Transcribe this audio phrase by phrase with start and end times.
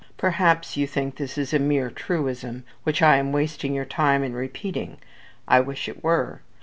[0.17, 4.33] Perhaps you think this is a mere truism, which I am wasting your time in
[4.33, 4.97] repeating.
[5.47, 6.41] I wish it were.